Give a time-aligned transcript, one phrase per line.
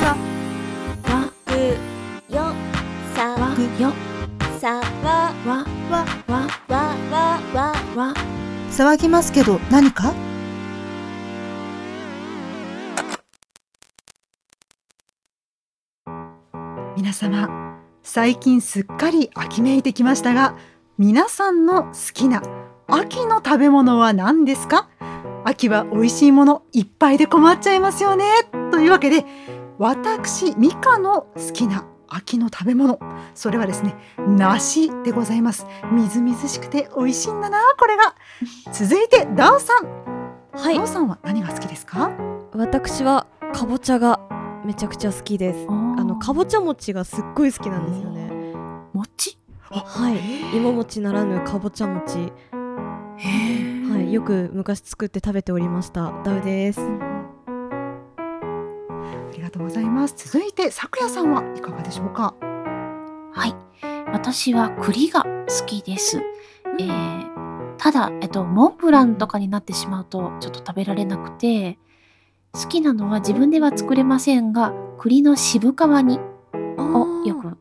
[0.00, 0.16] さ
[1.12, 1.52] わく
[2.32, 2.54] よ
[3.14, 3.92] さわくよ。
[4.60, 6.74] さわわわわわ
[7.10, 8.14] わわわ。
[8.70, 10.12] 騒ぎますけど何か？
[16.96, 20.56] 皆様最近すっかり秋めいてきましたが
[20.96, 22.42] 皆さんの好きな
[22.86, 24.88] 秋の食べ物は何ですか？
[25.44, 28.24] 秋は美味しいものいっぱいで困っちゃいますよね
[28.74, 29.24] というわけで
[29.78, 32.98] 私ミカの好きな秋の食べ物。
[33.34, 35.64] それはですね梨でございます。
[35.92, 38.16] みずみずしくて美味しいんだなこれが。
[38.72, 39.86] 続いてダオさん、
[40.52, 40.76] はい。
[40.76, 42.10] ダオさんは何が好きですか？
[42.52, 44.18] 私はかぼちゃが
[44.64, 45.66] めちゃくちゃ好きです。
[45.68, 45.72] あ
[46.04, 48.28] のかぼちゃ餅がすっごい好きなんですよね。
[48.92, 49.38] 餅？
[49.70, 50.56] はい。
[50.56, 52.32] 芋餅ならぬかぼちゃ餅。
[52.52, 54.12] はい。
[54.12, 56.12] よく昔作って食べておりました。
[56.24, 56.80] ダウです
[59.04, 60.14] ありがとうございます。
[60.16, 62.34] 続いてさくやさんはいかがでしょうか？
[63.32, 63.54] はい。
[64.12, 66.22] 私は栗が好きです、
[66.78, 67.34] えー
[67.76, 71.76] ただ、えっと、モンブランとかになってしまうとちょっと食べられなくて
[72.52, 76.20] 好きなのは自分では作れませんが栗の渋皮煮
[76.78, 77.58] をよく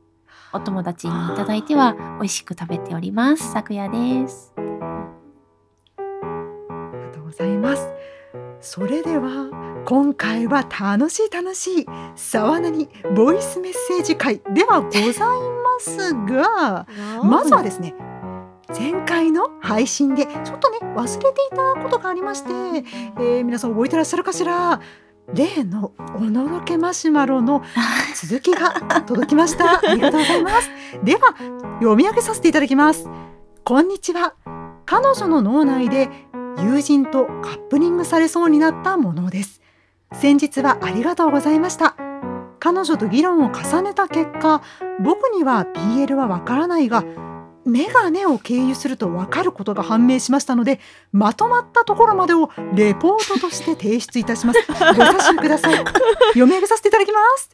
[0.54, 3.52] お友達にいただいては美味しく食べております。
[3.52, 4.54] 昨夜です。
[4.56, 4.62] あ
[6.94, 7.90] りがとうございます
[8.66, 15.14] それでは今回は楽しい楽しい沢なにボイスメッセージ会ではございま
[15.82, 16.88] すが
[17.24, 17.94] まずはですね
[18.70, 22.50] 前回の配信でちょっとね忘れていたことがありまして、
[23.20, 24.80] えー皆さん覚えてらっしゃるかしら？
[25.34, 27.62] 例のおのろけマシュマロの
[28.16, 28.72] 続きが
[29.06, 29.78] 届きました。
[29.80, 30.70] ありがとうございます。
[31.04, 31.36] では
[31.80, 33.08] 読み上げさせていただきます。
[33.64, 34.34] こんにちは。
[34.86, 36.10] 彼女の脳内で
[36.58, 39.62] 友人とカップリングされそうになったものです。
[40.14, 41.96] 先日はありがとうございました。
[42.60, 44.62] 彼女と議論を重ねた結果
[45.04, 47.04] 僕には BL はわからないが
[47.66, 50.80] メガネを経由すると分かることが判明しましたので
[51.12, 54.60] まとまったところまでをレポートとして提出いたします。
[54.70, 55.76] ご察しください。
[55.76, 57.50] 読み上げさせていただきます、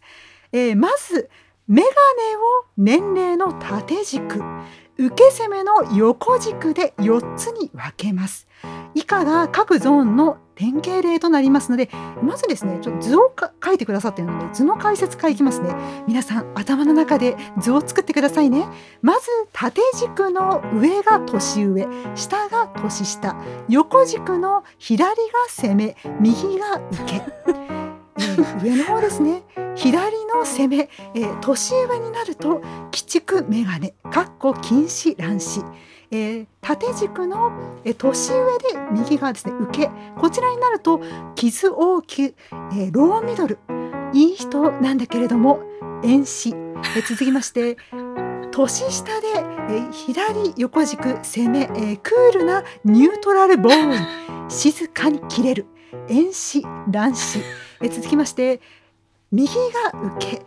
[0.52, 1.30] えーまず
[1.68, 1.94] メガネ
[2.36, 4.42] を年齢の縦軸
[4.98, 8.48] 受け攻めの横軸で4つに分けます
[8.96, 11.90] 以下が各ゾーンの典型例となりますので
[12.22, 15.74] まずですねちょっと図をか書いてくださっているので図の解説からいきますね。
[16.06, 18.66] 皆さん頭の中で図を作ってくださいね。
[19.02, 23.36] まず縦軸の上が年上下が年下
[23.70, 25.16] 横軸の左が
[25.50, 29.44] 攻め右が受け、えー上の方ですね。
[29.76, 35.62] 左の攻め、えー年上になると鬼畜メガネかっこ禁止乱視
[36.12, 37.52] えー縦軸の、
[37.84, 39.92] えー年上で右側ですね受け。
[40.18, 41.02] こちらになると
[41.36, 43.60] 傷大きく、えーローミドル。
[44.14, 45.60] いい人なんだけれども
[46.04, 47.78] 遠視、えー続きまして
[48.52, 55.66] 年下で、えー左横軸攻め、えークールなニュートラルボーイ静かに切れる。
[56.08, 57.40] 遠視乱視、
[57.82, 58.62] えー続きまして
[59.32, 59.48] 右
[59.94, 60.42] が受け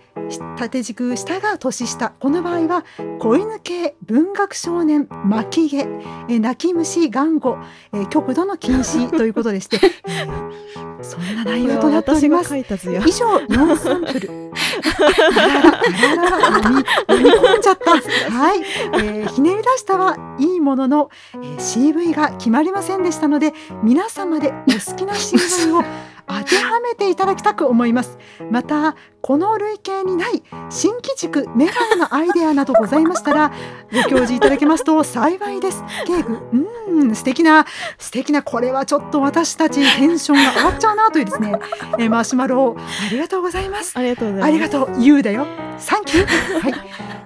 [0.56, 2.10] 縦軸下が年下。
[2.18, 2.84] この場合は
[3.20, 5.76] 子犬系文学少年巻き毛。
[5.76, 7.58] えー泣き虫頑固、
[7.92, 9.78] えー極度の禁止 ということでして、
[10.08, 12.56] え ーそんな内容となっております。
[12.56, 14.28] 以上4サンプル。
[14.28, 14.52] 読
[17.22, 17.90] み込んじゃった。
[18.30, 18.62] はい、
[18.94, 25.82] えーひねり出したはいいものの、えー CV が決まりませんでしたので皆様でお好きな CV を
[26.26, 28.18] 当てはめていただきたく思います。
[28.50, 33.52] またこの類型にない新規軸メガネのアイデアなどございましたら
[33.92, 35.84] ご教示いただけますと幸いです。
[36.06, 36.38] ケイグ
[36.90, 37.66] うん素敵な
[37.98, 41.54] 素敵なこれはちょっと私たちテンションが上がっちゃうなというですね、
[41.98, 43.96] えーマシュマロをありがとうございます。
[43.96, 44.48] ありがとうございます。
[44.48, 45.46] ありがとう、ゆうだよ。
[45.78, 46.60] サンキュー。
[46.60, 46.72] はい。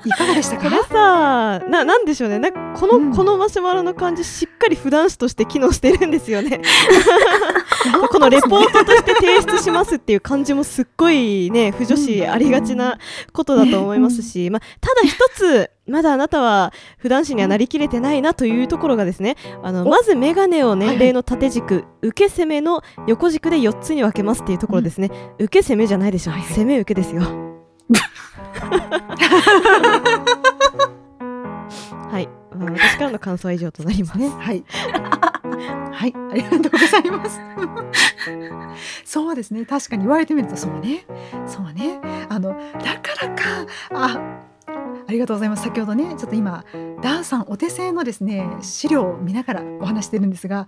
[0.04, 0.64] いかがでしたか？
[0.64, 2.38] これさななんでしょうね。
[2.38, 3.12] なんかこの、うん。
[3.14, 6.60] このマシュマロの感じしっかり普段詞として機能してるんですよね
[8.10, 12.98] このレポートとして提出しますっていう感じもすっごいね不女子ありがちな
[13.32, 19.88] ことだと思いますし、まあ、ただ一つまだあなたは普段詞にはなりきれてないなというところがですねあのお。
[19.88, 27.22] まずメガネを年齢の縦軸、受け攻めの横軸で4つに分けますっていうところですね、受け攻めじゃないでしょ、攻め受けですよ。
[32.10, 34.18] はい、まあ、私からの感想は以上となります。
[34.18, 34.28] ね。
[34.28, 34.64] はい。
[35.92, 37.40] はい、ありがとうございます。
[39.04, 39.64] そうですね。
[39.64, 41.06] 確かに言われてみると、そうね。
[41.46, 42.00] そうね。
[42.28, 43.42] あの、だからか。
[43.92, 44.20] あ。
[45.08, 45.62] ありがとうございます。
[45.62, 46.64] 先ほどね、ちょっと今。
[47.00, 50.66] ダンさんお手製のですね資料を見ながらお話してるんですが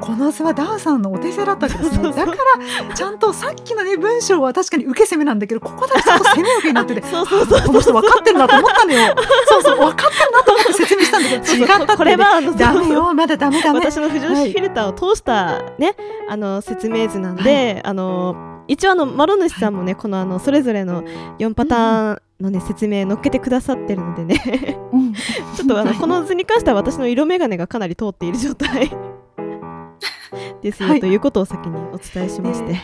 [0.00, 2.12] この図はダーさんのお手製だったわけですね。
[2.12, 7.58] だからちゃんとさっきのね文章は確かに受け攻めなんだけどここだけちょっと攻め受けになっててそうそうそう。
[7.58, 9.14] あこの人分かってるなと思ったのよ。
[9.46, 9.78] そうそう。
[9.78, 15.96] 分かってるなと思って説明したんだけど違ったって、ね、これはあのダメよまだダメダメ私の不女子フィルターを通したね、
[16.28, 21.02] あの説明図なんで、あの一応あのマロ主さんもね、このあのそれぞれの
[21.38, 24.78] 4パターンのね説明載っけてくださってるのでね。
[24.92, 25.12] うん。
[25.56, 28.90] ちょっとあのこの図に関しては私の色眼鏡がかなり通っている状態
[30.62, 32.80] ですよ、はいということを先にお伝えしまして、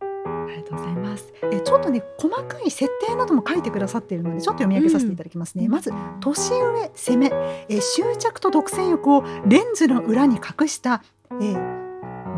[0.00, 0.04] あ
[0.48, 1.32] りがとうございます。
[1.52, 5.68] えちょっとね細かい設定なども書いてくださっているのでちょっと読み上げさせていただきますね。
[5.68, 5.90] まず
[6.20, 7.30] 年上攻め、
[7.68, 11.02] え執着と独占欲をレンズの裏に隠した、
[11.32, 11.81] えー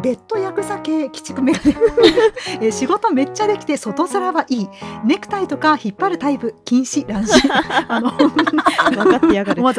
[0.05, 1.75] ベッドヤクザ系鬼畜メガネ、
[2.61, 4.69] えー仕事めっちゃできて外面はいい。
[5.03, 7.49] ネクタイとか引っ張るタイプ禁止乱視。
[7.89, 8.31] あの分
[9.19, 9.62] かってやがる。
[9.62, 9.71] は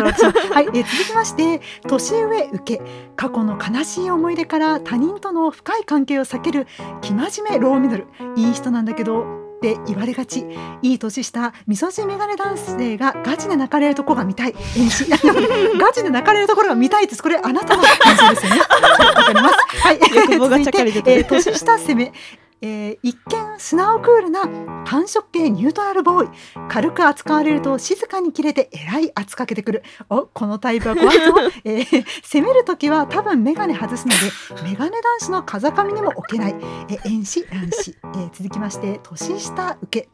[0.62, 2.82] い、えー続きまして年上受け。
[3.16, 6.66] 過去の悲しい思い出から他人との深い関係を避ける
[7.02, 8.08] 生真面目ローミドル。
[8.36, 10.46] いい人なんだけどって言われがち。
[10.82, 14.54] いい年したみそじメガネ男性がガチで泣かれるとこが見たい。
[15.80, 18.62] ガチで泣かれるところが見たいってこれあなたの感想ですよね。
[18.62, 19.56] はいわかります。
[19.82, 20.00] はい。
[20.02, 22.14] えー年下攻め
[22.62, 24.42] えー一見素直クールな
[24.86, 26.30] 繁殖系ニュートラルボーイ。
[26.70, 29.84] 軽く扱われると静かに切れてえらい圧かけてくる。
[30.10, 36.56] おこのタイプは怖いぞ、 えー攻める時は多分メガネ外すのでメガネ男子の風上にも置けない。
[36.90, 40.10] え遠視乱視、えー続きまして年下受け。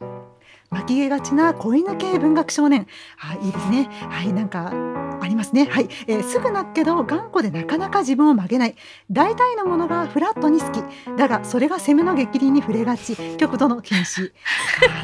[0.69, 2.87] 巻き毛がちな子犬系文学少年。
[3.19, 3.89] あいいですね。
[4.09, 4.71] はいなんか
[5.21, 5.65] ありますね。
[5.65, 8.75] はい、えーすぐ泣くけど頑固でなかなか自分を曲げない。
[9.09, 10.81] 大体のものがフラットに好き。
[11.17, 13.15] だがそれが攻めの激鱗に触れがち。
[13.37, 14.31] 極度の禁止。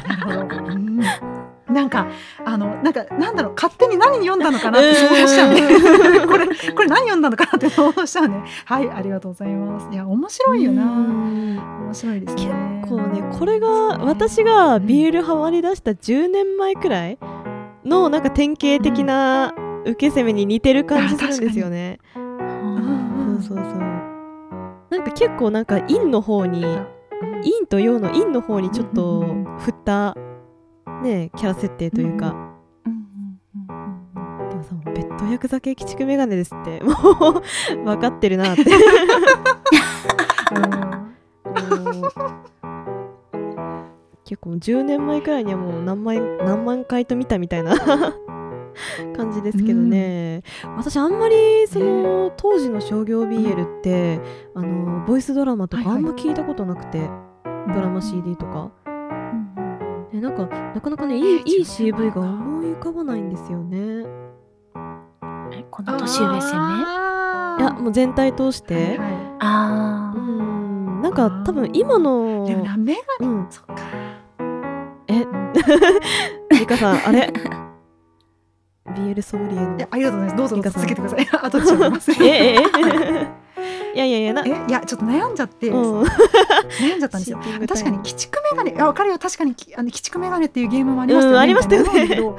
[0.08, 0.72] なるほど。
[0.72, 0.98] うん。
[0.98, 2.08] なんか
[2.44, 3.54] あのなんかなんだろう。
[3.54, 6.26] 勝手に何読んだのかなって想像しちゃうね。
[6.26, 8.42] これこれ何読んだのかなって想像しちゃうね。
[8.64, 9.88] はいありがとうございます。
[9.92, 10.82] いや面白いよな。
[10.82, 11.58] うん。
[11.86, 12.80] 面白いですね。
[12.82, 13.68] 結構ねこれが
[13.98, 17.18] 私がビールハマり出した10年前くらい
[17.84, 19.54] のなんか典型的な
[19.88, 21.98] 受け攻めに似てる感じするんですよね。
[22.14, 23.78] うんそうそうそう。
[24.90, 29.22] なんか結構なんか陰の方に陰と陽の陰の方にちょっと
[29.58, 30.16] 振った
[31.02, 32.54] ねキャラ設定というか。
[34.50, 36.94] でもさベッドヤクザ系鬼畜メガネですってもう
[37.84, 38.64] 分かってるなって。
[44.24, 47.74] 結構10年前くらいにはもう何万何万回と見たみたいな
[49.16, 50.42] 感じですけどね、
[50.76, 54.20] 私あんまりその当時の商業 BL って
[54.54, 55.96] あのボイスドラマとかはいはい。
[55.98, 57.08] あんま聞いたことなくて、
[57.74, 58.70] ドラマ CD とか、
[60.12, 64.06] ね、なんかなかなかねいいいい CV が思い浮かばないんですよね。
[65.52, 66.76] えこの年上攻
[67.58, 67.62] め？
[67.62, 68.98] いやもう全体通して、
[69.40, 71.02] あうーん。
[71.02, 73.46] なんか多分今のでもな目がうん。
[73.50, 73.74] そっか。
[75.08, 75.24] え？
[76.58, 77.32] リカさんあれ？
[78.94, 80.50] BL ソムリエのいやありがとうございます。
[80.50, 81.28] どうぞ続けてください。
[81.42, 82.12] 後で喋ります。
[82.12, 83.48] え ええ。
[83.94, 84.42] いやいやいやな。
[84.46, 86.02] えいやちょっと悩んじゃって、うん。
[86.02, 87.38] 悩んじゃったんですよ。
[87.68, 89.18] 確かに鬼畜メガネあ分かるよ。
[89.18, 92.38] 確かにきあの鬼畜メガネっていうゲームもありましたよね、うんありましたよね。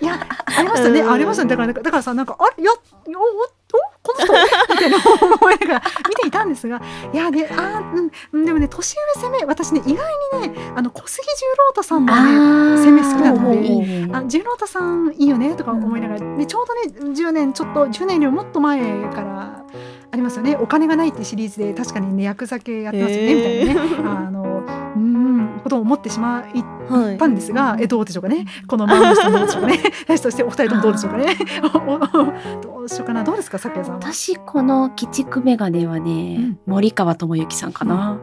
[0.00, 1.50] いやありましたね、うんありましたね。
[1.50, 3.61] だからだからさなんかあれいやおおお
[4.02, 4.32] この人
[4.72, 4.96] みたいな
[5.38, 6.80] 思いながら見ていたんですが
[7.12, 10.06] いやねあーうんうんでもね年上攻め私ね意外
[10.40, 18.80] にねあの小杉十郎太さんのね攻め好きなのであ十郎太さんいいよねとか思いながら、でちょうどね10年ちょっと10年よりももっと前
[19.10, 19.64] から
[20.12, 20.56] ありますよね。
[20.56, 23.96] お金がないってシリーズで確かにね役酒やってますよね、みたいなね。
[24.04, 24.62] あの
[24.94, 28.44] うんことを思ってしまいはいたんですが、えどうでしょうかね。
[28.66, 29.80] この周りの人どうでしょうかね。
[30.18, 31.36] そしてお二人ともどうでしょうかね。
[32.62, 33.24] どうしようかな。
[33.24, 34.00] どうですか咲夜さんは。
[34.02, 38.18] 私この鬼畜メガネはね、森川智之さんかな、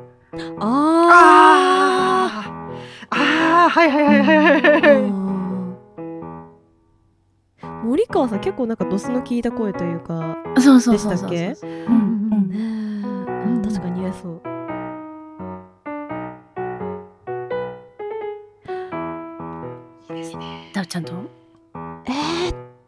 [0.60, 2.50] ああー。
[3.10, 3.70] あー。
[3.70, 4.82] はいはいはいはいはいーはい。
[4.82, 5.29] あー
[7.84, 11.88] 森川さん結構なんかドスの効いた声というかそうそうそうそうでしたっけ？
[11.88, 11.96] うん
[12.32, 12.50] うん。
[12.50, 13.62] ねえうん。
[13.64, 14.42] 確かに似合いそう。
[20.10, 20.72] いいですね。
[20.74, 21.14] ダウちゃんと？
[22.06, 22.12] え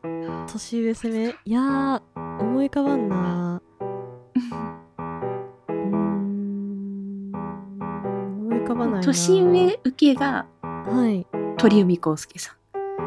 [0.03, 1.29] ー、年上攻め？
[1.29, 2.01] いやー
[2.41, 3.61] 思い浮かばんな。
[3.79, 7.31] うーん。
[7.33, 9.01] 思い浮かばないな。
[9.01, 11.25] 年上受けがはい。
[11.57, 12.55] 鳥海浩介さん。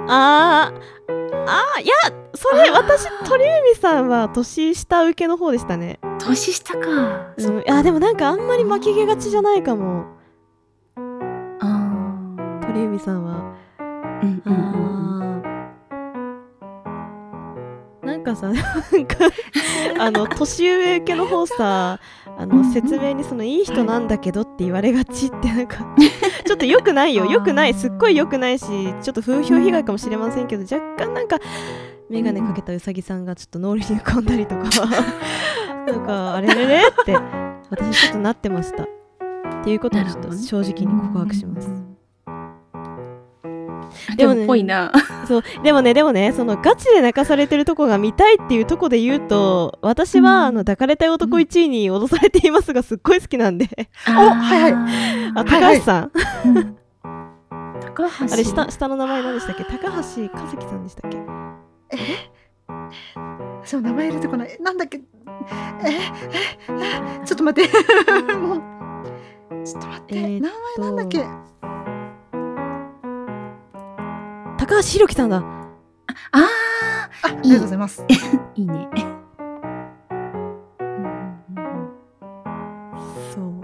[0.09, 1.14] あー
[1.47, 1.95] あーいや
[2.35, 10.05] それ私鳥海さんは年下受けの方でしたね、年下か、うん、いやでもなんかあんまり巻き毛がちじゃないかも。
[11.61, 13.55] あ鳥海さんは。
[13.79, 15.43] ーうんうんうん
[18.03, 18.11] うん。
[18.11, 19.17] あかさなんか
[19.99, 21.99] あの 年上受けの方さ
[22.37, 22.63] あうんうん。
[22.65, 25.87] の説明にそのいい人なんだけどって言われがちってなんか
[26.45, 27.27] ちょっと良くないよ。
[27.27, 28.67] 良くないすっごい良くないし
[29.03, 31.39] ちょっと風評被害かもしれませんけど若干なんか
[32.11, 34.65] 眼鏡かけたうさぎさんがちょっと脳裏に浮かんだりとか。
[35.87, 37.15] なんかあれれれって
[37.71, 38.85] 私ちょっとなってました。
[38.85, 38.87] っ
[39.65, 41.84] ていうことをちょっと正直に告白します。
[44.17, 44.93] でもでもねぽいな。
[45.27, 50.45] そうでもねでもねそのガチで泣かされてるとこが見たいっていうとこで言うと私は、うん。
[50.45, 53.69] あの抱かれたい男1位に脅されていますがすっごい好きなんで。
[54.09, 54.73] おはいはい。
[54.73, 56.11] あはい高橋さん、
[56.47, 56.77] うん。
[57.95, 58.33] 高橋。
[58.33, 59.65] あれ下下の名前何でしたっけ？
[59.65, 60.13] 高橋和樹
[60.67, 61.19] さんでしたっけ？
[63.65, 64.57] そう名前出てこない。
[64.61, 64.99] なんだっけ？
[64.99, 65.89] え？
[65.89, 65.93] え？
[67.23, 67.27] え？
[67.27, 67.71] ちょっと待って。
[68.37, 68.63] もう。
[69.65, 71.25] ちょっと待って、えーっ名前なんだっけ？
[74.67, 75.37] 高橋宏樹さんだ。
[75.37, 75.43] あ
[76.33, 76.49] あ
[77.23, 78.03] ありがとうございます。
[78.03, 78.07] あ、
[78.57, 78.89] いいね。
[83.35, 83.61] そう。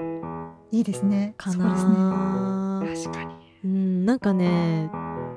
[0.71, 1.33] いいですね。
[1.39, 2.95] かそうですなね。
[2.95, 3.35] 確かに。
[3.65, 4.91] うんなんかね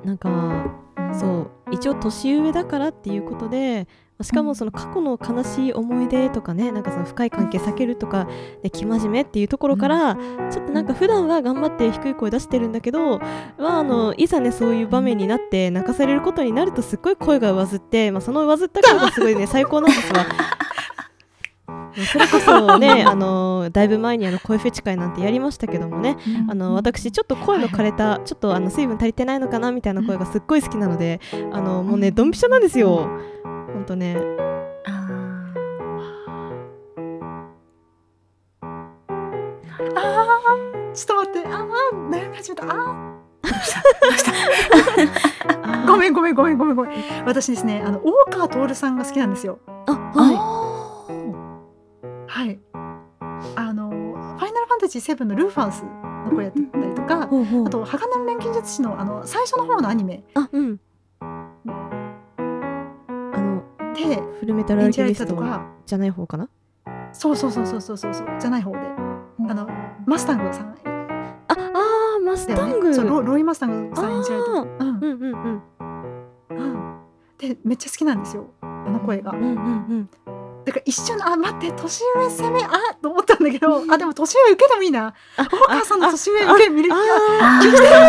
[0.04, 0.66] なんか
[1.14, 3.88] そう一応年上だからっていうことで
[4.22, 8.28] しかもその過去の悲しい思い出とかねなんかその深い関係避けるとか
[8.62, 10.16] で生真面目っていうところから、
[10.52, 13.20] ちょっとなんか普段は頑張って低い声出してるんだけど、
[13.58, 20.26] まあ、あのいざねそういう場面になって泣かされることになるとすっごい声が上ずって、まあ、その上ずった声がすごいね最高なんですわ。
[22.12, 26.18] それこそね、あのだいぶ前にあの声フェチ会なんてやりましたけどもね、
[26.50, 31.20] あの私ちょっと声の枯れた、ちょっとあの水分足りてないのかなみたいな声がすっごい好きなので、
[31.52, 33.10] あのもうねドンピシャなんですよ。
[33.74, 33.86] ほん。
[33.86, 34.18] とね。
[34.86, 35.08] あ
[39.96, 40.94] あー。
[40.94, 41.48] ちょっと待って。
[41.48, 42.10] あー。
[42.10, 42.64] 悩み始めた。
[42.64, 43.14] あー。
[45.88, 46.92] ごめんごめんごめんごめんごめん。
[47.26, 49.60] 私ですねあの大川徹さんが好きなんですよ。
[49.68, 50.22] あ、あ。
[50.22, 50.43] は
[52.44, 52.60] はい。
[53.56, 60.24] あのファイナルファンタジー7のルーファンスの声やってたりとかうほうあと鋼の錬金術師のあの最初の方のアニメ。
[60.34, 60.80] あ、うん。
[61.22, 61.26] あ
[63.40, 66.50] のでフルメタルア演じゃない方かな？
[67.14, 68.80] そうそうそうそうそうそうじゃない方で。
[68.80, 69.70] あの
[70.06, 70.68] マスタングさん。
[70.68, 70.76] あ、
[71.48, 72.94] あーマスタング。
[72.94, 74.50] そうロロイ・マスタングさん演じられた。
[74.52, 74.60] うん。
[74.60, 75.62] うんうんうん。
[76.50, 77.00] うん。
[77.38, 78.48] でめっちゃ好きなんですよ。
[78.62, 79.32] あの声が。
[79.32, 80.10] うんうんうん。
[80.66, 82.70] だから一瞬あ待って年上攻めあ
[83.02, 85.14] と思ったんだけどあでも年上受けてもいいな。
[85.36, 87.14] あ、大川さんの年上受け見るあいや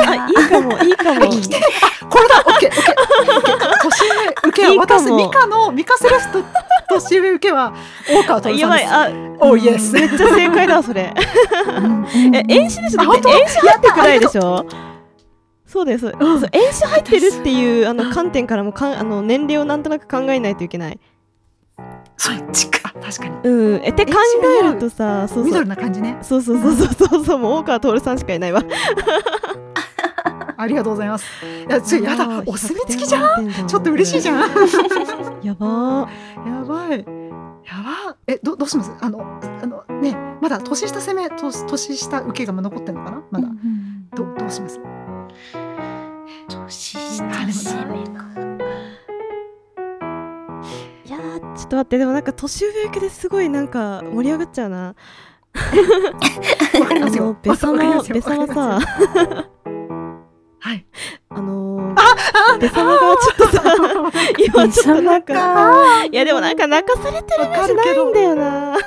[0.07, 0.31] ああ、い。
[0.31, 1.21] いかもいいかも。
[1.33, 1.61] 聞きて
[2.09, 2.95] これだオッケーオッケー。
[3.83, 6.45] 年上受けいいは私ミカのミカセレスト
[6.91, 7.75] 年上受けは
[8.09, 8.61] 大川徹さんです。
[8.63, 11.13] やばい、あ、おイエスめっちゃ正解だそれ。
[12.33, 13.03] え、演詞でしょ？
[13.15, 14.65] 演詞入ってくらいでしょ？
[15.67, 16.45] そうです、そううん。
[16.53, 21.01] 演詞入ってるっていうあの観点からもかんあの年齢をなんとなく考えないといけない。
[22.17, 22.93] そっちか。
[22.95, 23.37] あ確かに。
[23.49, 24.13] うん、えって考
[24.63, 26.19] えるとさ、そうミドそうルな感じね。
[26.23, 27.25] そうそうそうそうそう。
[27.25, 28.63] そうもう大川徹さんしかいないわ。
[30.57, 31.27] ありがとうございます。
[31.69, 33.47] いやちょやだお墨付きじゃん。
[33.47, 34.39] 100点ちょっと嬉しいじゃん。
[34.39, 34.41] ん。
[35.43, 36.09] やばー。
[36.47, 37.05] やばい。
[37.65, 38.93] やばえどどうします？
[39.01, 43.23] あのあのねまだ年下攻めと年下受けが残ってんのかな？
[43.31, 43.49] まだ、
[44.15, 44.81] どどうします？
[46.49, 48.25] 年下攻めか。
[51.57, 54.95] ちょっと待ってでもなんか年上受けですごいなんか盛り上がっちゃうな。
[55.55, 57.27] あわかりますよ。
[57.27, 58.81] のベサマベサマさ
[60.61, 60.87] はい。
[61.29, 63.63] あのー、ベサマがちょっとさ
[64.39, 65.35] 今ちょっとなんか
[66.01, 68.79] あいやでもなんか泣かされてるイメージないんだよな。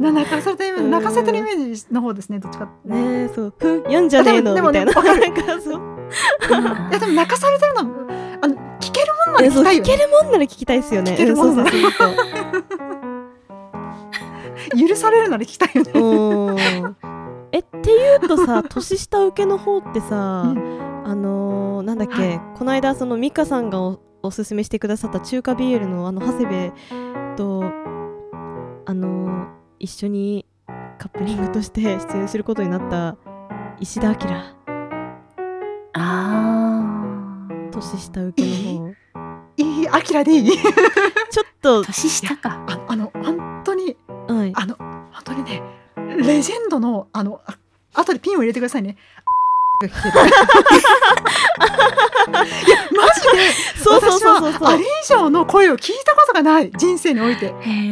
[0.00, 0.90] な泣かされてるうん。
[0.90, 3.54] 泣かせてるイメージの方ですねどっちかねえそう。
[3.58, 5.82] ふん読んじゃねえのみたいなでもねなんかそう。
[6.90, 8.08] いやでも泣かされてるの
[9.42, 11.12] えそう聞けるもんなら聞きたいですよね。
[11.12, 11.70] 聞けるもんなら。
[14.76, 15.82] 許されるなら聞きたいよ
[16.54, 16.94] ね。
[17.52, 20.78] えっていうとさ 年下受けの方ってさ、うん。
[21.04, 22.40] あのー、なんだっけ、はい。
[22.54, 26.72] この間その美香さんがおおすすめしてくださった中華 BL のあの長谷部
[27.36, 27.64] と
[28.84, 30.44] あのー一緒に
[30.98, 33.16] カップリングとして 出演することになった
[33.80, 34.16] 石田明。
[35.94, 36.84] あ
[37.70, 39.27] 年下受けの方
[39.58, 40.62] いいアキラでいいちょ
[41.42, 41.84] っとあ。
[41.84, 42.64] 年下か。
[42.66, 45.62] ああの本当にはいあの本当にね
[46.16, 47.58] レジェンドのあのあ
[47.94, 48.96] 後でピンを入れてくださいね。
[49.84, 49.92] いや
[52.96, 57.90] マジでそうそうそうそうあれ以上の声を聞いたことがない人生においてへえ。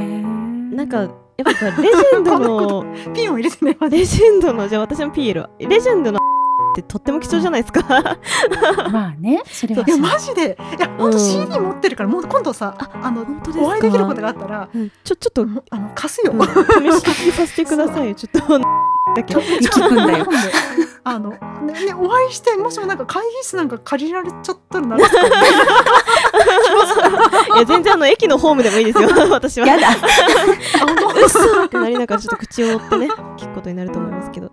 [0.75, 1.09] なんかやっ
[1.45, 6.19] ぱさレジェンドの ピンを入れてねレジェンドのじゃあ私の PL レジェンドの
[6.81, 7.83] ってとっても貴重じゃないですか。
[8.93, 10.59] まあねそれはいやマジで。
[10.79, 13.65] いや本当うん CD 持ってるからもう今度さあの本当ですか？
[13.67, 14.91] お会いできることがあったらうん。
[15.05, 18.15] ちょちょっと、あの貸すよ、試し聞きさせてくださいよ。
[18.15, 20.27] ちょっとだけ聞くんだよ。
[21.05, 21.39] あのね
[21.87, 25.21] ねお会いしてもしもなんか会議室なんか借りられちゃったらなるすか
[27.57, 27.59] い。
[27.61, 29.69] や全然あの駅のホームでもいいですよ 私は。
[29.69, 29.89] やだ。
[29.91, 29.95] あ
[31.25, 31.65] 嘘。
[31.65, 34.51] ってなりながらちょっと口を折ってね聞くことになると思いますけど、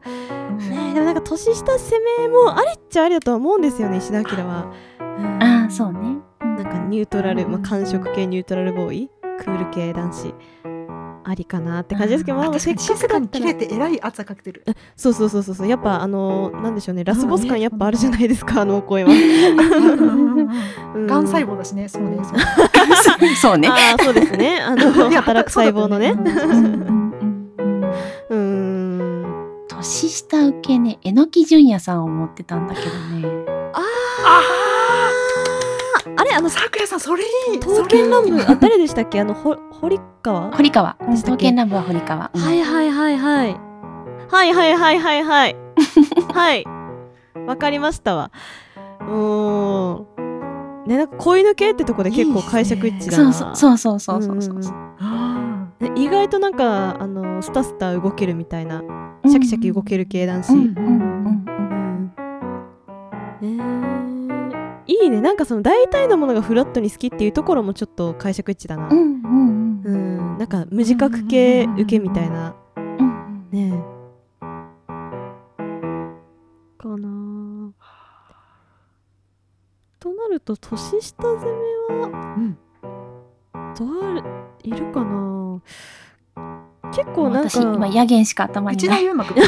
[0.93, 5.43] でもなんか年下攻めもありっちゃありだとは思うんですよね石田明は、うん。
[5.43, 6.17] ああそうね。
[6.39, 9.09] なんかニュートラル、まあ、うん寒色系ニュートラルボーイ
[9.39, 10.33] クール系男子
[11.25, 14.65] ありかなって感じですけど、まあ、せっかに静かにくだったら切れてえらい圧がかけてる。
[14.95, 20.47] そうそうそうそうそうやっぱあのーなんでしょうねラスボス感やっぱあるじゃないですか、あのお声は、うん。
[21.07, 23.69] がん細胞だしねそうねそう そうね。
[23.69, 24.59] ああそうですね。
[24.61, 26.13] あの働く細胞のね
[29.83, 33.27] 年下受けね榎木純也さんを持ってたんだけどね。
[33.73, 33.79] あ
[34.25, 34.41] ああ
[36.15, 39.19] あれあのあさくらさんそれいい刀剣乱舞あ誰でしたっけ？
[39.19, 40.51] あのほ堀川？
[40.51, 40.95] 堀川。
[41.09, 41.47] でしたっけ？
[41.51, 42.41] 刀剣乱舞は堀川、うん。
[42.41, 43.59] はいはいはいはい。
[44.29, 45.55] はいはいはいはいはい。
[46.33, 46.65] はい。
[47.45, 48.31] わかりましたわ。
[49.01, 50.05] うーん
[50.87, 53.33] ねなんか子犬系ってとこで結構解釈一致だそうな。
[53.55, 54.73] そうそうそうそうそうそう。
[54.73, 54.77] うん。
[54.77, 55.32] うんあ
[55.83, 58.81] ね意外となんかあのスタスタ動けるみたいな
[59.25, 60.59] シャキシャキ動ける系男子、うん。
[60.59, 60.65] うん。
[60.85, 60.89] う
[61.45, 62.13] ん。
[63.41, 63.93] えー
[64.85, 65.37] いいねなん。
[65.37, 70.37] かその大体のものがフラットに好きっていうところもちょっと解釈一致だなうん。
[70.37, 70.47] なん。
[70.47, 73.47] か無自覚系受けみたいなうん。
[73.51, 73.93] ねえ
[76.77, 78.35] かなあ
[79.99, 82.57] となると年下攻めはうん
[83.77, 84.23] 誰
[84.63, 85.61] いるかな？
[86.91, 88.97] 結構なん私今か野源しか頭に内ない。
[88.99, 89.43] 田優馬くん。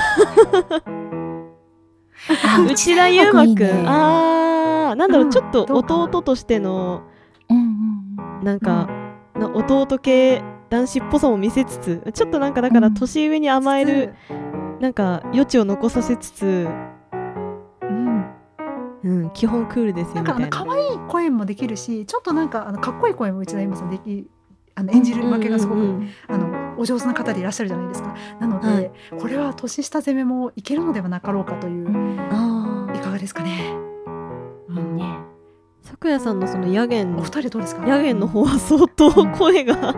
[2.44, 3.84] あ内田優馬くんね。
[3.86, 5.32] あーなんだろう、うん。
[5.32, 7.04] ちょっと弟としての
[7.50, 8.90] うんうんなんか、
[9.36, 12.94] な弟系男子っぽさも見せつつちょっとなんかだからうん。
[12.94, 14.16] 年上に甘える、
[14.80, 16.95] なんか余地を残させつつ、うん
[19.06, 24.28] うん、基本クールですよなんかあの可愛い声もできるしちょっとなんかあのかっこいい声も内田優馬さんでき
[24.74, 28.14] あの演じるわけがすごく、うんうんうんあのお上手な方でいらっしゃるじゃないですか。
[28.38, 28.92] なので、はい。
[29.18, 33.74] これは年下攻めもいけるのではなかろうかという、うんあいかがですかね、
[34.70, 35.20] いいね。
[35.84, 37.18] 咲夜さんのその野源。
[37.18, 37.82] お二人どうですか？
[37.84, 39.96] 野源の方は相当声が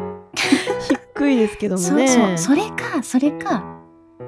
[1.15, 3.63] 低いですけどもそうねそうそれかそれか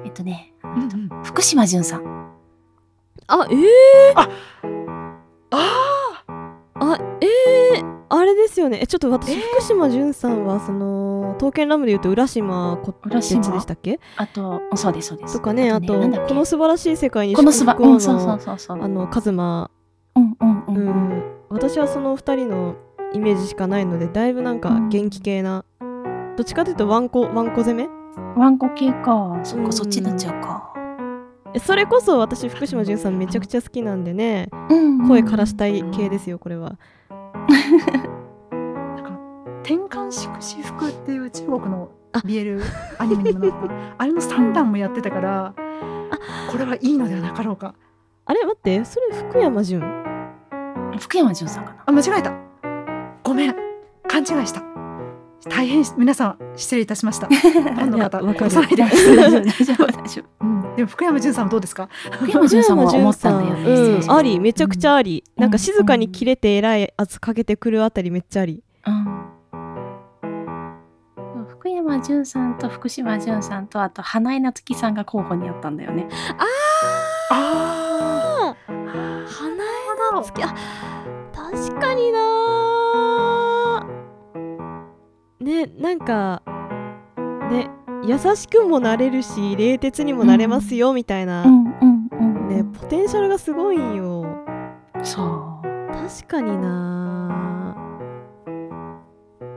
[0.04, 1.22] えっとねうんうん。
[1.22, 2.19] 福島純さん
[3.32, 3.58] あえー、
[4.16, 4.28] あ。
[6.74, 6.98] あ。
[7.20, 8.80] えー、あれですよね。
[8.82, 9.40] えちょっと私、えー。
[9.40, 13.40] 福島純さんはその刀剣乱舞でいうと浦島こ浦島？
[13.40, 14.00] 別でしたっけ？
[14.16, 15.34] あとそうですそうです。
[15.34, 16.28] とかねあとなんだっけ？
[16.30, 18.82] この素晴らしい世界にこのすば祝福をうんそうそうそうそう。
[18.82, 19.70] あのカズマ。
[20.16, 20.76] うんうんううん。
[20.76, 21.18] うん。
[21.18, 22.74] ん、私はその2人の
[23.12, 24.88] イメージしかないのでだいぶなんかうん。
[24.88, 25.64] 元気系な、
[26.36, 27.88] どっちかというとワンコワンコ攻め？
[28.36, 29.38] ワンコ系か。
[29.44, 29.66] そっうん。
[29.66, 30.72] かそっちになっちゃうか。
[30.76, 30.79] え
[31.58, 34.48] それこそ私福島純さんめちゃくちゃ好きなんでね。
[34.68, 36.78] うん声枯らしたい系ですよこれは。
[38.50, 39.18] なんか
[39.62, 42.18] 天寒祝私服っていう中国のあ。
[42.18, 42.60] BL
[42.98, 43.56] アニメにもなった
[43.98, 45.54] あれの三段もやってたから
[46.50, 47.74] これはいいのではなかろうか。
[48.26, 49.82] あれ待ってそれ福山純？
[50.98, 51.82] 福山純さんかな。
[51.86, 52.32] あ間違えた。
[53.24, 53.54] ごめん。
[54.08, 54.60] 勘違いした
[55.48, 57.26] 大変皆さん失礼いたしました。
[57.28, 58.50] ファンの方わかる。
[58.50, 58.82] 殺さないで。
[58.82, 58.88] 大
[59.64, 60.26] 丈夫大丈夫。
[60.76, 61.88] でも福山潤さんはどうですか？
[62.12, 63.64] 福山純さんは 思ったんだよね
[64.02, 65.42] うん、ありめちゃくちゃあり、うん。
[65.42, 68.62] なんか静かに切れて偉い圧かけてくるあたりめっちゃあり。
[68.86, 69.20] うん。
[71.48, 76.08] 福山純さんと福島純さんとあと花江夏樹さんが候補にあったんだよね。
[77.30, 78.74] あああ
[79.26, 80.42] 花江夏樹。
[80.42, 80.54] あ
[81.34, 82.18] 確かにな
[85.50, 86.42] ねなんか
[87.50, 87.68] ね
[88.04, 94.24] 優しくもなれるし冷徹にもなれますよみたいな、ねポテンシャルがすごいんよ。
[95.02, 95.66] そう。
[95.92, 97.76] 確かにな。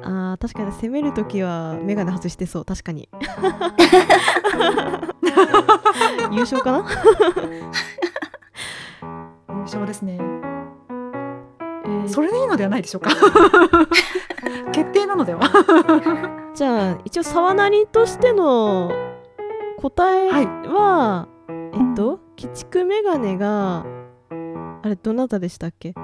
[0.03, 2.65] あー確かに攻めるときは眼鏡外してそう。
[2.65, 3.07] 確かに。
[6.31, 6.85] 優勝かな？
[9.49, 10.17] 優勝ですね。
[10.19, 10.42] えー
[12.07, 13.11] それでいいのではないでしょうか。
[14.71, 15.41] 決定なのでは。
[16.53, 18.91] じゃあ一応沢なりとしての
[19.81, 20.45] 答えはい。
[20.45, 21.53] は、え
[21.91, 23.85] っと鬼畜メガネが
[24.83, 25.93] あれどなたでしたっけ？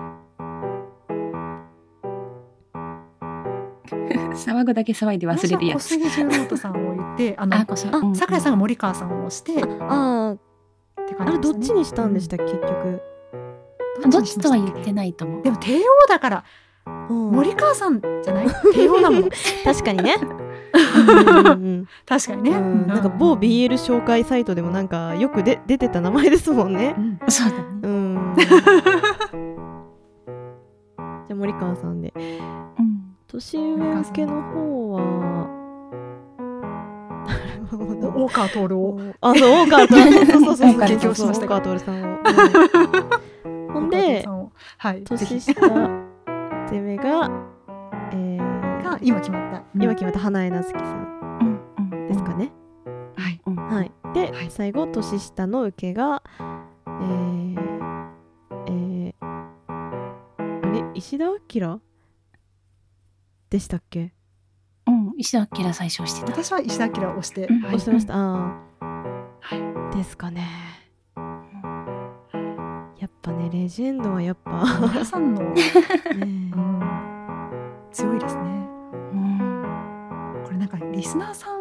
[3.89, 10.37] 騒ぐだけ騒いで忘れるや小杉十郎太さんを言って あのあこそあ桜井さんが森川さんを押してああ
[11.01, 11.25] ってあ。
[11.25, 13.01] れどっちにしたんでしたっけ結局、
[14.07, 15.43] どっちとは言ってないと思う。
[15.43, 16.43] でも帝王だから。
[17.09, 17.31] うん。
[17.31, 18.47] 森川さんじゃない？
[18.73, 19.29] 帝王だもん。
[19.65, 20.15] 確かにね。
[20.21, 21.47] うん。
[21.47, 21.85] うん。
[22.05, 22.87] 確かにね、うん。
[22.87, 26.95] なんか某 BL 紹介サイトでもなんかよくで出てた名前ですもんね。
[26.97, 27.19] うん。
[27.27, 27.63] そうだね。
[27.83, 28.35] うん。
[28.37, 32.13] じゃあ森川さんで。
[32.15, 32.19] う
[32.81, 33.15] ん。
[33.27, 35.59] 年上受けの方は。
[38.15, 38.99] 大川徹を。
[39.21, 39.93] あ、そう、大川徹。
[40.31, 40.79] そうそうそうそう。
[40.87, 42.05] 激推しました大川徹さんを。
[42.05, 43.09] はいほん
[44.09, 44.27] で
[44.77, 47.29] はい年下攻め が、
[48.11, 49.83] えーが今決まった、うん。
[49.83, 51.59] 今決まった花江夏樹さんうん
[51.93, 52.51] うんですかね。
[53.17, 53.55] はいうん。
[53.55, 53.91] はい。
[54.13, 54.49] で、はい。
[54.49, 56.23] 最後、年下の受けが、
[56.87, 57.55] えー、
[58.67, 59.25] えー、
[60.67, 61.81] あれ、石田明？
[63.49, 64.13] でしたっけ？
[64.87, 65.13] うん。
[65.17, 66.31] 石田明最初してた。
[66.31, 67.59] 私は石田明を押して、うん。
[67.61, 67.75] はい。
[67.75, 68.15] 押してました。
[68.15, 68.55] あ
[69.41, 69.59] はい。
[69.91, 70.47] あ、ですかね。
[73.21, 75.61] やっぱね、レジェンドはやっぱ、皆さんの、 ね。
[76.15, 76.81] うん、
[77.91, 78.41] 強いですね。
[79.13, 80.41] うん。
[80.45, 81.59] これなんかリスナーさん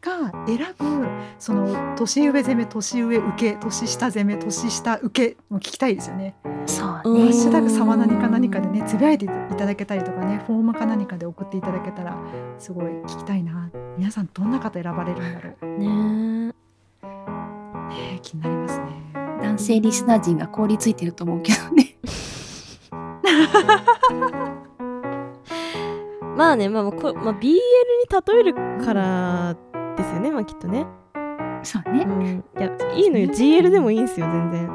[0.00, 1.06] が選ぶ
[1.38, 6.34] その年上攻め年上受け年下攻め年下受けも聞きたいですよね。
[6.66, 12.16] そううんハッねシュタグ様何か何かでねつぶやいていただけたりとかねフォームか何かで送っていただけたら
[12.58, 13.70] すごい聞きたいな。
[13.96, 15.66] 皆さんどんな方選ばれるんだろう。
[15.78, 16.54] ねね
[18.14, 19.05] え気になりますね。
[19.46, 21.96] 男性リスナー陣が凍りついてると思うけどね。
[26.36, 27.58] まあね、まあ、まあこまあ、BL に
[28.10, 28.54] 例える
[28.84, 29.56] から
[29.96, 30.84] ですよね、まあきっとね。
[31.62, 32.04] そうね。
[32.04, 34.66] うん、いや、いいのよ、GL でもいいんですよ、全然。
[34.66, 34.72] ね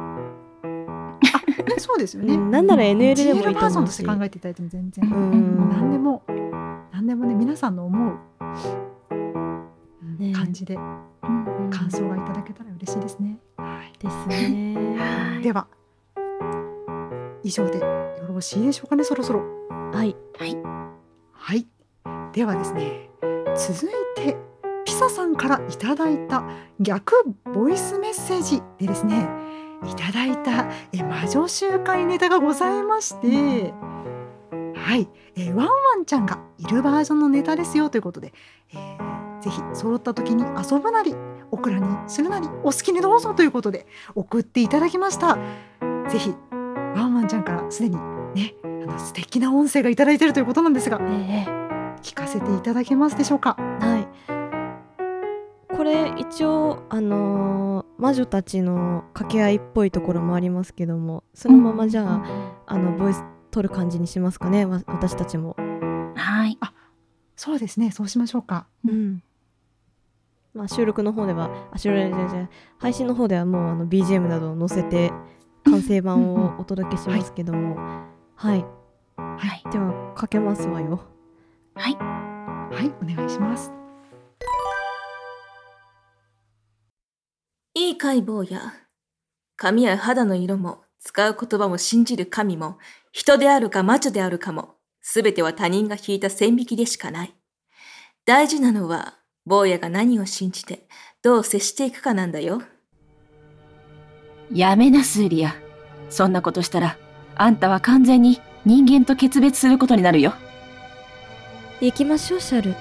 [1.78, 2.34] そうですよね。
[2.34, 2.50] うん。
[2.50, 3.90] なんなら NL でもいい GL とバージョン思うし。
[3.90, 5.70] として考えていただいても全然、うん。
[5.70, 6.24] 何でも
[6.94, 8.18] 何でもね皆さんの思う、
[10.34, 10.76] 感じで。
[10.76, 11.02] うん
[11.72, 13.40] 感想がいただけたら嬉しいですね。
[13.58, 13.94] はい。
[13.98, 14.98] ですね。
[14.98, 15.44] はい。
[15.44, 15.68] では
[17.44, 19.42] 以上でよろしいでしょうかねそろそろ。
[19.94, 20.16] はい。
[20.38, 20.58] はい。
[22.34, 23.10] ではですね
[23.56, 24.38] 続いて
[24.86, 26.44] ピサさんからいただいた
[26.80, 27.14] 逆
[27.54, 29.28] ボイスメッセージでですね
[29.84, 33.74] いただいたえ魔女集会ネタがございまして
[34.76, 38.34] はい、えーワンワンちゃんがいるバージョンのネタですよということで、
[38.74, 39.01] えー
[39.42, 41.16] ぜひ揃った時に遊ぶなり
[41.52, 45.38] オクラにするなりお好きにどうぞということで送っていただきました。
[46.10, 46.34] ぜひ
[46.96, 47.96] ワンワンちゃんからすでに
[48.36, 51.46] ねあの素敵な音声がいただいているということなんですがえ
[52.02, 53.56] 聞かせていただけますでしょうか？
[53.60, 54.08] えはい。
[55.76, 62.24] これ一応あのー魔女たちの掛け合いっぽいところもありますけどもそのままじゃあ、
[62.66, 65.56] あのボイス取る感じにしますかねわ私たちも。
[66.16, 66.58] はい。
[67.36, 68.66] そうですねそうしましょうか。
[68.88, 69.22] うん。
[70.54, 75.12] まあ収録の方ではあ収録じゃじゃ配信の方ではもうあの BGM などを載せて
[75.66, 77.78] 完成版をお届けしますけども、
[78.36, 78.66] はい、
[79.38, 79.64] はい。
[79.72, 81.02] ではかけますわよ。
[81.76, 81.96] はい。
[81.96, 83.72] はいお願いします。
[87.74, 88.74] いい解剖や、
[89.56, 92.78] 髪や肌の色も、使う言葉も信じる神も、
[93.12, 97.34] 人であるか魔女であるかも、すべては他人が引いた線引きでしかない。
[98.26, 100.86] 大事なのは、坊やが何を信じて、
[101.22, 102.62] どう接していくかなんだよ。
[104.54, 105.56] やめなスーリア。
[106.10, 106.98] そんなことしたら
[107.36, 110.34] あんたは完全に人間と決別することになるよ。
[111.80, 112.76] 行きましょうシャル。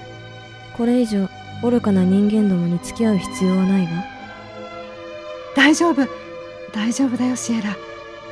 [0.77, 1.27] これ以上
[1.63, 3.89] 愚かな人間どもに付き合う必要はないわ。
[5.55, 6.07] 大丈夫。
[6.73, 7.75] 大丈夫だよシエラ。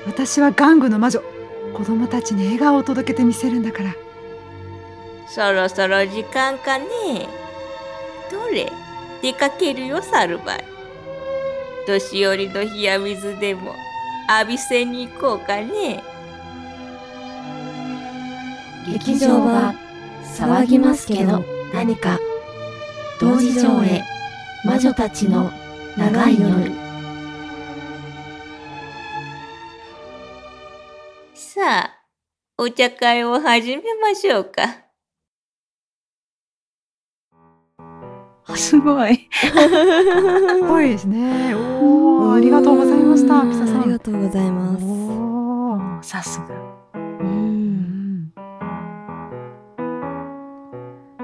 [0.06, 1.22] 私は玩具の魔女。
[1.74, 3.96] 子供たちに笑顔を届けてみせるんだから。
[5.28, 6.86] そろそろ時間かね。
[6.86, 7.39] ど
[8.52, 8.72] れ
[9.22, 10.66] 出かけるよ、サルバイ。
[11.88, 13.76] 年寄りの冷や水でも
[14.40, 16.04] 浴びせに行こうかね。
[18.92, 19.74] 劇場は
[20.24, 22.20] 騒ぎますけど何か
[23.20, 24.04] 同時上映
[24.64, 25.52] 魔女たちの
[25.98, 26.72] 長い夜
[31.34, 32.04] さあ、
[32.58, 34.89] お茶会を始めましょうか。
[38.56, 39.28] すごい。
[39.32, 41.54] すごいですね。
[41.56, 43.82] おーありがとうございましたピサさん。
[43.82, 44.84] ありがとうございます。
[44.86, 46.48] おーさすが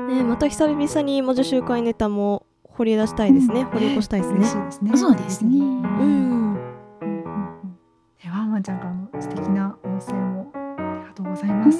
[0.07, 4.39] ねまた久々に魔女集会ネタも掘り出したいですね、掘り起こしたいですね。
[4.39, 4.53] 嬉し。
[4.53, 4.97] いですね。
[4.97, 5.59] そうですね。
[5.59, 6.55] うん。
[8.25, 11.79] ワンワンちゃんからの素敵な音声もありがとうございます。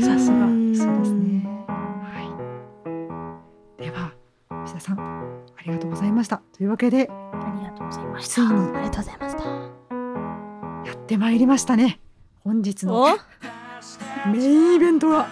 [0.00, 0.44] さすが。
[0.44, 0.76] うん。
[0.76, 1.41] そうですね。
[4.62, 4.68] はい。
[4.68, 5.22] では、吉田さん、あ
[5.62, 8.42] ありがとうございましたというわけでありがとうございました。
[8.42, 9.44] ありがとうございました
[10.84, 12.00] やってまいりましたね
[12.42, 13.06] 本日のお？
[14.28, 15.28] メインイベントは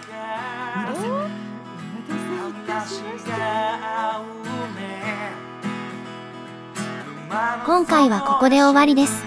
[0.75, 2.07] 皆様お待
[2.67, 4.21] たせいたしました
[7.65, 9.23] 今回はここで終わりです。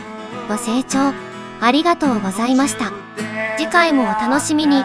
[0.48, 1.14] ご清聴
[1.60, 2.92] ありがとうございました。
[3.56, 4.84] 次回もお楽しみに。